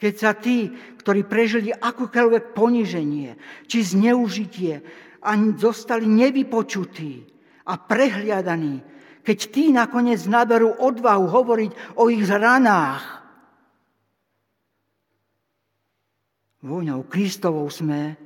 Keď 0.00 0.14
sa 0.16 0.32
tí, 0.32 0.72
ktorí 0.96 1.28
prežili 1.28 1.68
akokoľvek 1.76 2.56
poniženie 2.56 3.36
či 3.68 3.78
zneužitie, 3.84 4.80
ani 5.20 5.52
zostali 5.60 6.08
nevypočutí 6.08 7.12
a 7.68 7.76
prehliadaní, 7.76 8.80
keď 9.20 9.38
tí 9.52 9.68
nakoniec 9.68 10.24
naberú 10.24 10.72
odvahu 10.72 11.28
hovoriť 11.28 11.72
o 12.00 12.08
ich 12.08 12.24
ranách, 12.24 13.20
vôňou 16.64 17.04
Kristovou 17.04 17.68
sme, 17.68 18.16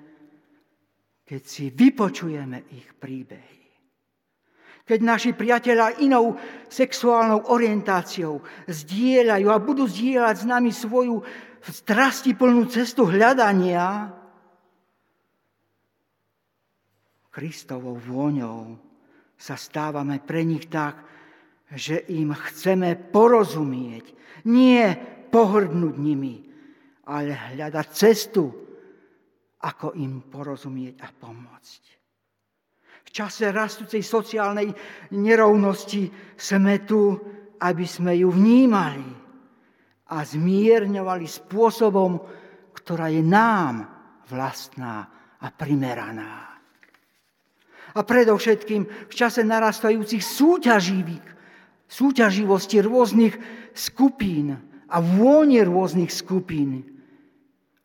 keď 1.26 1.42
si 1.42 1.74
vypočujeme 1.74 2.70
ich 2.70 2.94
príbehy. 2.94 3.54
Keď 4.84 5.00
naši 5.00 5.32
priatelia 5.32 5.96
inou 6.04 6.36
sexuálnou 6.68 7.48
orientáciou 7.48 8.44
zdieľajú 8.68 9.48
a 9.48 9.56
budú 9.56 9.88
zdieľať 9.88 10.36
s 10.36 10.44
nami 10.44 10.70
svoju 10.76 11.24
strasti 11.70 12.36
plnú 12.36 12.68
cestu 12.68 13.08
hľadania 13.08 14.12
Kristovou 17.34 17.98
vôňou 17.98 18.78
sa 19.34 19.58
stávame 19.58 20.22
pre 20.22 20.46
nich 20.46 20.70
tak, 20.70 21.02
že 21.74 22.06
im 22.14 22.30
chceme 22.30 22.94
porozumieť, 22.94 24.14
nie 24.46 24.86
pohrdnúť 25.34 25.94
nimi, 25.98 26.46
ale 27.10 27.34
hľadať 27.34 27.86
cestu, 27.90 28.44
ako 29.66 29.98
im 29.98 30.22
porozumieť 30.22 31.02
a 31.02 31.08
pomôcť. 31.10 31.82
V 33.04 33.10
čase 33.10 33.50
rastúcej 33.50 34.06
sociálnej 34.06 34.70
nerovnosti 35.18 36.06
sme 36.38 36.86
tu, 36.86 37.18
aby 37.58 37.86
sme 37.88 38.14
ju 38.14 38.30
vnímali 38.30 39.23
a 40.12 40.20
zmierňovali 40.20 41.24
spôsobom, 41.24 42.20
ktorá 42.76 43.08
je 43.08 43.24
nám 43.24 43.88
vlastná 44.28 45.08
a 45.40 45.46
primeraná. 45.48 46.60
A 47.94 48.00
predovšetkým 48.02 49.08
v 49.08 49.14
čase 49.14 49.46
narastajúcich 49.46 50.20
súťaživých, 50.20 51.26
súťaživosti 51.86 52.82
rôznych 52.82 53.34
skupín 53.70 54.58
a 54.90 54.98
vône 54.98 55.62
rôznych 55.62 56.10
skupín, 56.10 56.82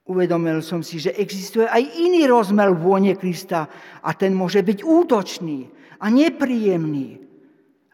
uvedomil 0.09 0.65
som 0.65 0.81
si, 0.81 0.97
že 0.97 1.13
existuje 1.13 1.69
aj 1.69 1.83
iný 2.01 2.25
rozmer 2.25 2.73
vône 2.73 3.13
Krista 3.13 3.69
a 4.01 4.09
ten 4.17 4.33
môže 4.33 4.65
byť 4.65 4.81
útočný 4.81 5.69
a 6.01 6.09
nepríjemný, 6.09 7.21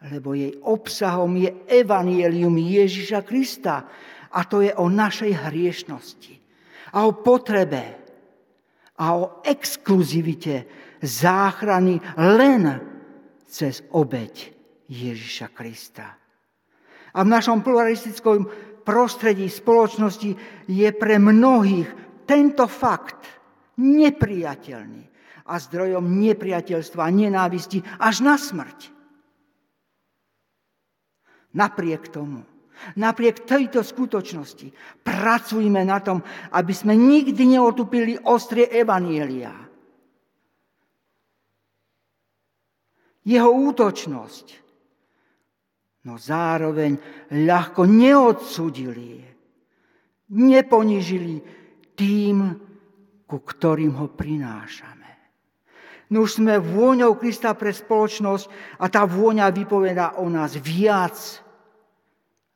lebo 0.08 0.32
jej 0.32 0.56
obsahom 0.64 1.36
je 1.36 1.52
evanielium 1.68 2.56
Ježiša 2.56 3.20
Krista, 3.28 3.84
a 4.36 4.44
to 4.44 4.60
je 4.60 4.72
o 4.76 4.92
našej 4.92 5.48
hriešnosti 5.48 6.34
a 6.92 7.08
o 7.08 7.16
potrebe 7.16 7.84
a 9.00 9.06
o 9.16 9.40
exkluzivite 9.40 10.68
záchrany 11.00 11.96
len 12.20 12.62
cez 13.48 13.80
obeď 13.96 14.52
Ježiša 14.92 15.48
Krista. 15.56 16.06
A 17.16 17.18
v 17.24 17.32
našom 17.32 17.64
pluralistickom 17.64 18.44
prostredí 18.84 19.48
spoločnosti 19.48 20.30
je 20.68 20.88
pre 20.92 21.16
mnohých 21.16 21.88
tento 22.28 22.68
fakt 22.68 23.24
nepriateľný 23.80 25.04
a 25.48 25.54
zdrojom 25.56 26.04
nepriateľstva 26.04 27.00
a 27.00 27.10
nenávisti 27.10 27.80
až 28.02 28.20
na 28.20 28.36
smrť. 28.36 28.92
Napriek 31.56 32.12
tomu, 32.12 32.44
Napriek 32.96 33.48
tejto 33.48 33.80
skutočnosti 33.82 35.00
pracujme 35.02 35.82
na 35.82 35.98
tom, 35.98 36.20
aby 36.52 36.72
sme 36.76 36.94
nikdy 36.94 37.56
neotupili 37.56 38.14
ostrie 38.28 38.68
Evanielia. 38.68 39.52
Jeho 43.26 43.50
útočnosť, 43.50 44.46
no 46.06 46.14
zároveň 46.14 46.94
ľahko 47.34 47.82
neodsudili, 47.82 49.26
neponižili 50.30 51.34
tým, 51.98 52.36
ku 53.26 53.38
ktorým 53.42 53.98
ho 53.98 54.06
prinášame. 54.14 55.10
No 56.14 56.22
už 56.22 56.38
sme 56.38 56.62
vôňou 56.62 57.18
Krista 57.18 57.50
pre 57.58 57.74
spoločnosť 57.74 58.78
a 58.78 58.86
tá 58.86 59.02
vôňa 59.02 59.50
vypoveda 59.50 60.22
o 60.22 60.30
nás 60.30 60.54
viac, 60.54 61.18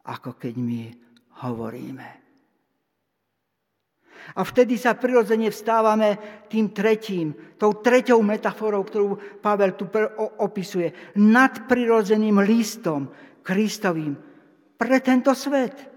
ako 0.07 0.37
keď 0.41 0.55
my 0.57 0.83
hovoríme. 1.45 2.09
A 4.37 4.41
vtedy 4.45 4.77
sa 4.77 4.95
prirodzene 4.95 5.49
vstávame 5.49 6.21
tým 6.47 6.71
tretím, 6.71 7.57
tou 7.57 7.81
treťou 7.81 8.21
metaforou, 8.21 8.85
ktorú 8.85 9.41
Pavel 9.41 9.75
tu 9.75 9.89
opisuje, 10.39 11.17
nadprirodzeným 11.17 12.39
listom 12.45 13.09
Kristovým 13.41 14.15
pre 14.77 14.97
tento 15.01 15.33
svet. 15.33 15.89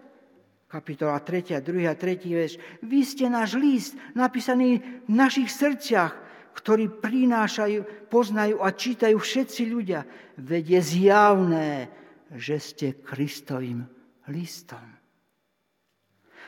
Kapitola 0.71 1.21
3, 1.21 1.61
2 1.61 1.85
a 1.85 1.93
3 1.93 2.17
veš. 2.33 2.57
Vy 2.81 2.99
ste 3.05 3.29
náš 3.29 3.53
list, 3.53 3.93
napísaný 4.17 4.81
v 5.05 5.11
našich 5.13 5.53
srdciach, 5.53 6.17
ktorý 6.57 6.89
prinášajú, 6.97 8.09
poznajú 8.09 8.57
a 8.57 8.73
čítajú 8.73 9.21
všetci 9.21 9.69
ľudia. 9.69 10.01
Veď 10.41 10.79
je 10.79 10.81
zjavné, 10.81 11.71
že 12.33 12.57
ste 12.57 12.87
Kristovým 12.99 13.85
listom. 14.29 15.03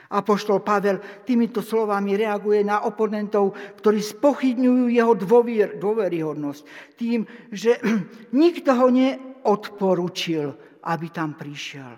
Apoštol 0.06 0.62
Pavel 0.62 1.26
týmito 1.26 1.66
slovami 1.66 2.14
reaguje 2.14 2.62
na 2.62 2.86
oponentov, 2.86 3.58
ktorí 3.82 4.06
spochybňujú 4.06 4.86
jeho 4.94 5.14
dôver, 5.18 5.82
dôveryhodnosť 5.82 6.62
tým, 6.94 7.26
že 7.50 7.82
nikto 8.46 8.72
ho 8.78 8.88
neodporučil, 8.94 10.46
aby 10.86 11.08
tam 11.10 11.34
prišiel. 11.34 11.98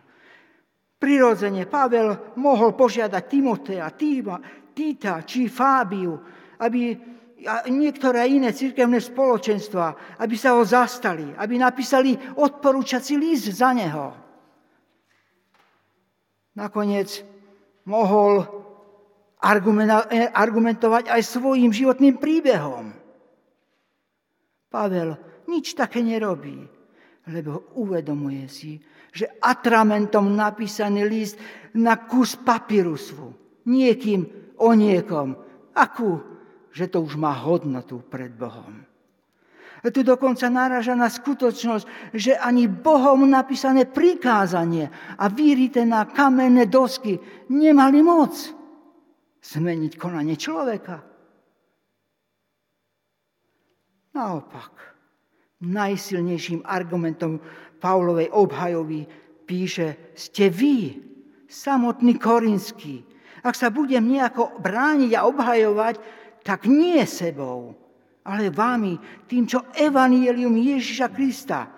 Prirodzene 0.97 1.67
Pavel 1.67 2.39
mohol 2.39 2.73
požiadať 2.73 3.23
Timotea, 3.27 3.87
Týta 4.77 5.25
či 5.25 5.49
Fábiu, 5.49 6.13
aby 6.61 6.93
a 7.45 7.69
niektoré 7.69 8.25
iné 8.33 8.49
cirkevné 8.49 8.97
spoločenstva, 8.97 10.17
aby 10.17 10.33
sa 10.33 10.57
ho 10.57 10.65
zastali, 10.65 11.29
aby 11.37 11.61
napísali 11.61 12.17
odporúčací 12.17 13.13
list 13.13 13.53
za 13.53 13.77
neho. 13.77 14.09
Nakoniec 16.57 17.21
mohol 17.85 18.41
argumentovať 20.33 21.13
aj 21.13 21.21
svojim 21.21 21.69
životným 21.69 22.17
príbehom. 22.17 22.89
Pavel 24.67 25.13
nič 25.45 25.77
také 25.77 26.01
nerobí, 26.01 26.57
lebo 27.29 27.69
uvedomuje 27.77 28.49
si, 28.49 28.81
že 29.13 29.29
atramentom 29.37 30.33
napísaný 30.33 31.05
list 31.05 31.37
na 31.77 32.01
kus 32.09 32.33
papírusu, 32.33 33.29
niekým 33.69 34.25
o 34.57 34.73
niekom, 34.73 35.37
akú 35.77 36.36
že 36.77 36.85
to 36.85 37.01
už 37.01 37.17
má 37.17 37.33
hodnotu 37.33 38.05
pred 38.05 38.29
Bohom. 38.29 38.85
A 39.81 39.89
tu 39.89 40.05
dokonca 40.05 40.45
náraža 40.45 40.93
na 40.93 41.09
skutočnosť, 41.09 42.13
že 42.13 42.37
ani 42.37 42.69
Bohom 42.69 43.25
napísané 43.25 43.89
prikázanie 43.89 44.93
a 45.17 45.25
vyrité 45.25 45.85
na 45.89 46.05
kamenné 46.05 46.69
dosky 46.69 47.17
nemali 47.49 48.05
moc 48.05 48.33
zmeniť 49.41 49.93
konanie 49.97 50.37
človeka. 50.37 51.01
Naopak, 54.13 54.73
najsilnejším 55.65 56.65
argumentom 56.65 57.41
Pavlovej 57.77 58.33
obhajovi 58.33 59.05
píše, 59.45 60.13
ste 60.17 60.49
vy, 60.49 60.97
samotný 61.45 62.17
Korinský. 62.17 63.05
Ak 63.45 63.53
sa 63.53 63.71
budem 63.71 64.03
nejako 64.03 64.57
brániť 64.59 65.15
a 65.15 65.29
obhajovať, 65.29 65.95
tak 66.43 66.69
nie 66.69 67.01
sebou, 67.07 67.75
ale 68.27 68.51
vámi, 68.51 68.99
tým, 69.25 69.47
čo 69.47 69.71
Evangelium 69.71 70.55
Ježiša 70.59 71.07
Krista 71.15 71.71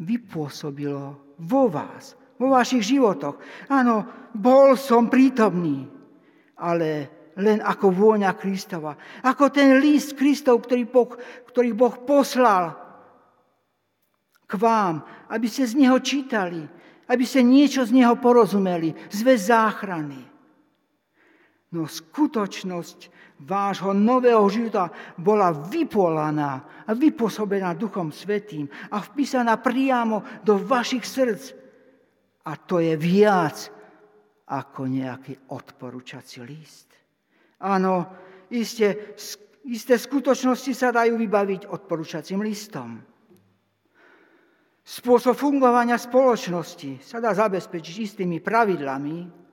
vypôsobilo 0.00 1.36
vo 1.42 1.62
vás, 1.68 2.16
vo 2.40 2.54
vašich 2.54 2.96
životoch. 2.96 3.36
Áno, 3.68 4.06
bol 4.32 4.78
som 4.78 5.10
prítomný, 5.10 5.84
ale 6.56 7.18
len 7.38 7.62
ako 7.62 7.94
vôňa 7.94 8.34
Kristova. 8.34 8.98
Ako 9.22 9.50
ten 9.54 9.78
list 9.78 10.18
Kristov, 10.18 10.66
ktorý 10.66 10.82
boh, 10.86 11.10
ktorý 11.50 11.70
boh 11.74 11.94
poslal 12.02 12.74
k 14.48 14.52
vám, 14.56 15.04
aby 15.28 15.46
ste 15.46 15.68
z 15.68 15.76
neho 15.76 16.00
čítali, 16.00 16.64
aby 17.08 17.24
ste 17.24 17.44
niečo 17.44 17.84
z 17.84 17.92
neho 17.92 18.16
porozumeli, 18.18 18.96
zväz 19.12 19.52
záchrany. 19.52 20.18
No 21.68 21.84
skutočnosť 21.84 23.12
vášho 23.44 23.92
nového 23.92 24.40
života 24.48 24.88
bola 25.20 25.52
vypolaná 25.52 26.84
a 26.88 26.90
vypôsobená 26.96 27.76
Duchom 27.76 28.08
Svetým 28.08 28.64
a 28.88 29.04
vpísaná 29.04 29.60
priamo 29.60 30.24
do 30.40 30.56
vašich 30.56 31.04
srdc. 31.04 31.44
A 32.48 32.56
to 32.56 32.80
je 32.80 32.96
viac 32.96 33.68
ako 34.48 34.88
nejaký 34.88 35.52
odporúčací 35.52 36.40
list. 36.40 36.88
Áno, 37.60 38.08
isté, 38.48 39.12
isté 39.68 40.00
skutočnosti 40.00 40.72
sa 40.72 40.88
dajú 40.88 41.20
vybaviť 41.20 41.68
odporúčacím 41.68 42.40
listom. 42.40 42.96
Spôsob 44.88 45.36
fungovania 45.36 46.00
spoločnosti 46.00 47.04
sa 47.04 47.20
dá 47.20 47.36
zabezpečiť 47.36 47.94
istými 48.08 48.40
pravidlami, 48.40 49.47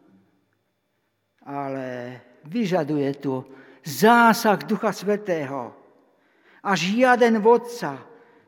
ale 1.45 2.19
vyžaduje 2.49 3.21
tu 3.21 3.45
zásah 3.85 4.57
Ducha 4.65 4.89
Svetého. 4.89 5.73
A 6.65 6.73
žiaden 6.73 7.37
vodca 7.45 8.01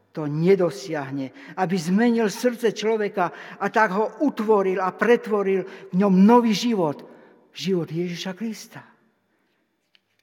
to 0.09 0.25
nedosiahne, 0.25 1.29
aby 1.61 1.75
zmenil 1.77 2.25
srdce 2.33 2.73
človeka 2.73 3.29
a 3.61 3.69
tak 3.69 3.93
ho 3.93 4.25
utvoril 4.25 4.81
a 4.81 4.89
pretvoril 4.89 5.93
v 5.93 5.93
ňom 5.93 6.25
nový 6.25 6.57
život. 6.57 7.05
Život 7.53 7.89
Ježiša 7.89 8.33
Krista. 8.33 8.81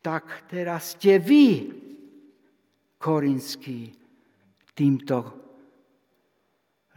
Tak 0.02 0.50
teraz 0.50 0.98
ste 0.98 1.22
vy, 1.22 1.70
korinský, 2.98 3.94
týmto 4.74 5.16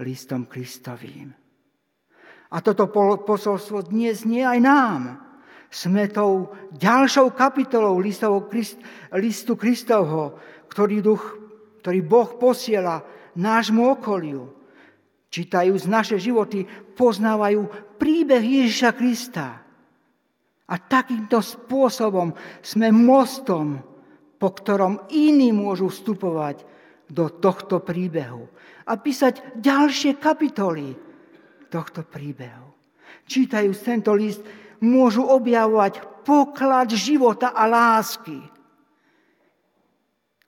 listom 0.01 0.49
Kristovým. 0.49 1.29
A 2.53 2.57
toto 2.65 2.89
posolstvo 3.21 3.85
dnes 3.85 4.25
nie 4.25 4.41
aj 4.41 4.59
nám 4.61 5.26
sme 5.67 6.07
tou 6.07 6.55
ďalšou 6.75 7.35
kapitolou 7.35 7.99
listu 7.99 9.53
Kristovho, 9.53 10.39
ktorý, 10.71 11.03
duch, 11.03 11.23
ktorý 11.83 11.99
Boh 12.03 12.29
posiela 12.39 13.03
nášmu 13.35 13.99
okoliu. 13.99 14.51
Čítajú 15.27 15.75
z 15.75 15.85
naše 15.91 16.17
životy, 16.17 16.63
poznávajú 16.95 17.95
príbeh 17.99 18.41
Ježiša 18.41 18.91
Krista. 18.95 19.47
A 20.67 20.75
takýmto 20.75 21.39
spôsobom 21.39 22.35
sme 22.63 22.91
mostom, 22.91 23.79
po 24.35 24.49
ktorom 24.51 25.07
iní 25.11 25.51
môžu 25.55 25.91
vstupovať 25.91 26.63
do 27.07 27.31
tohto 27.31 27.79
príbehu 27.79 28.47
a 28.87 28.99
písať 28.99 29.59
ďalšie 29.59 30.19
kapitoly 30.19 30.95
tohto 31.71 32.03
príbehu. 32.03 32.67
Čítajú 33.27 33.71
tento 33.75 34.11
list, 34.15 34.43
môžu 34.83 35.25
objavovať 35.25 36.23
poklad 36.27 36.91
života 36.91 37.55
a 37.55 37.65
lásky, 37.65 38.37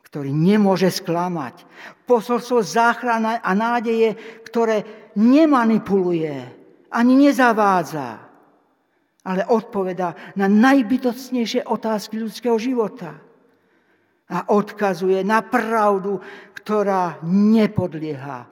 ktorý 0.09 0.33
nemôže 0.33 0.89
sklamať. 0.89 1.63
Posolstvo 2.09 2.65
záchrana 2.65 3.39
a 3.39 3.51
nádeje, 3.53 4.41
ktoré 4.41 5.11
nemanipuluje 5.15 6.35
ani 6.89 7.13
nezavádza, 7.29 8.09
ale 9.29 9.41
odpoveda 9.45 10.33
na 10.41 10.49
najbytocnejšie 10.49 11.69
otázky 11.69 12.17
ľudského 12.17 12.57
života 12.57 13.13
a 14.29 14.37
odkazuje 14.49 15.21
na 15.21 15.45
pravdu, 15.45 16.17
ktorá 16.57 17.21
nepodlieha 17.25 18.49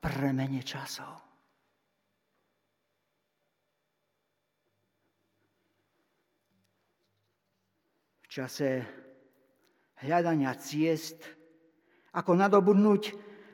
premene 0.00 0.60
časov. 0.60 1.29
Čase 8.30 8.86
hľadania 10.06 10.54
ciest, 10.54 11.18
ako 12.14 12.38
nadobudnúť 12.38 13.02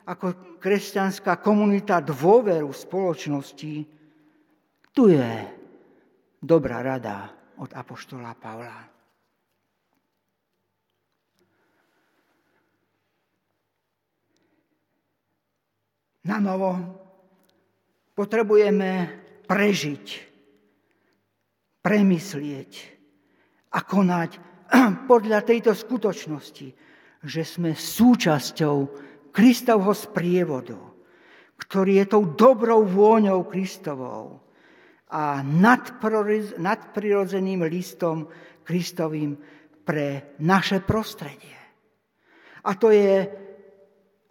ako 0.06 0.60
kresťanská 0.62 1.40
komunita 1.42 1.98
dôveru 2.04 2.70
spoločnosti, 2.70 3.96
Tu 4.96 5.12
je 5.12 5.32
dobrá 6.40 6.80
rada 6.80 7.28
od 7.60 7.68
Apoštola 7.68 8.32
Pavla. 8.32 8.80
Na 16.24 16.40
novo 16.40 16.72
potrebujeme 18.16 19.12
prežiť, 19.44 20.06
premyslieť 21.84 22.72
a 23.76 23.78
konať 23.84 24.56
podľa 25.11 25.42
tejto 25.42 25.72
skutočnosti, 25.74 26.68
že 27.26 27.42
sme 27.42 27.74
súčasťou 27.74 28.76
Kristovho 29.31 29.92
sprievodu, 29.92 30.79
ktorý 31.57 32.05
je 32.05 32.07
tou 32.09 32.24
dobrou 32.33 32.85
vôňou 32.85 33.44
Kristovou 33.48 34.40
a 35.12 35.40
nadprirodzeným 36.59 37.62
listom 37.68 38.26
Kristovým 38.66 39.38
pre 39.87 40.35
naše 40.42 40.83
prostredie. 40.83 41.55
A 42.66 42.74
to, 42.74 42.90
je, 42.90 43.22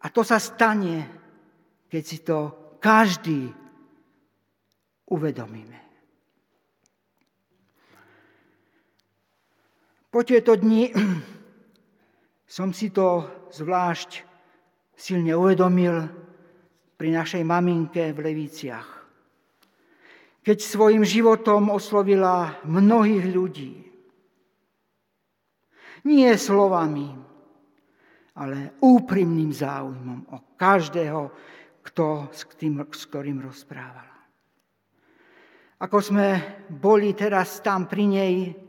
a 0.04 0.08
to 0.12 0.22
sa 0.28 0.36
stane, 0.42 1.08
keď 1.88 2.04
si 2.04 2.20
to 2.20 2.40
každý 2.84 3.48
uvedomíme. 5.08 5.85
Po 10.16 10.24
tieto 10.24 10.56
dni 10.56 10.96
som 12.56 12.72
si 12.72 12.88
to 12.88 13.28
zvlášť 13.52 14.24
silne 14.96 15.36
uvedomil 15.36 16.08
pri 16.96 17.12
našej 17.12 17.44
maminke 17.44 18.16
v 18.16 18.24
Leviciach. 18.24 18.88
Keď 20.40 20.58
svojim 20.64 21.04
životom 21.04 21.68
oslovila 21.68 22.64
mnohých 22.64 23.28
ľudí. 23.28 23.76
Nie 26.08 26.40
slovami, 26.40 27.12
ale 28.40 28.80
úprimným 28.80 29.52
záujmom 29.52 30.32
o 30.32 30.56
každého, 30.56 31.28
kto, 31.92 32.32
s, 32.32 32.48
tým, 32.56 32.80
s 32.88 33.04
ktorým 33.12 33.44
rozprávala. 33.44 34.16
Ako 35.84 36.00
sme 36.00 36.28
boli 36.72 37.12
teraz 37.12 37.60
tam 37.60 37.84
pri 37.84 38.06
nej, 38.08 38.64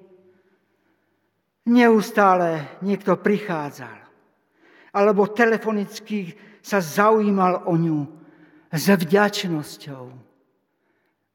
neustále 1.67 2.79
niekto 2.81 3.19
prichádzal, 3.19 3.99
alebo 4.95 5.29
telefonicky 5.35 6.33
sa 6.63 6.79
zaujímal 6.79 7.67
o 7.69 7.75
ňu 7.75 8.01
s 8.71 8.87
vďačnosťou, 8.91 10.05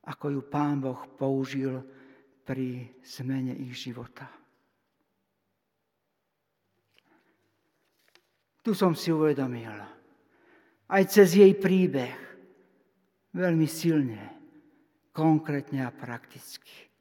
ako 0.07 0.25
ju 0.27 0.41
Pán 0.47 0.81
Boh 0.81 0.99
použil 1.15 1.83
pri 2.41 2.89
zmene 3.05 3.53
ich 3.53 3.77
života. 3.77 4.27
Tu 8.61 8.77
som 8.77 8.93
si 8.93 9.09
uvedomil, 9.09 9.73
aj 10.91 11.03
cez 11.09 11.33
jej 11.33 11.53
príbeh, 11.57 12.13
veľmi 13.33 13.65
silne, 13.65 14.21
konkrétne 15.15 15.81
a 15.87 15.89
prakticky. 15.89 16.91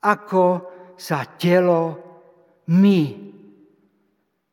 Ako 0.00 0.64
sa 0.96 1.26
telo 1.36 2.07
my 2.68 3.00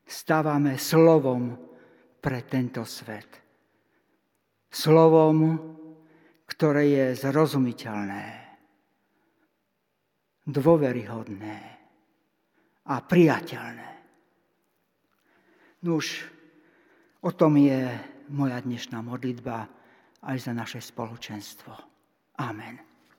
stávame 0.08 0.80
slovom 0.80 1.52
pre 2.24 2.48
tento 2.48 2.88
svet. 2.88 3.44
Slovom, 4.72 5.38
ktoré 6.48 6.84
je 6.88 7.06
zrozumiteľné, 7.28 8.26
dôveryhodné 10.48 11.58
a 12.86 12.96
priateľné. 13.02 13.92
Nuž, 15.84 16.26
o 17.22 17.32
tom 17.34 17.58
je 17.60 17.90
moja 18.30 18.58
dnešná 18.62 19.02
modlitba 19.02 19.70
aj 20.26 20.38
za 20.40 20.54
naše 20.54 20.82
spoločenstvo. 20.82 21.74
Amen. 22.42 22.95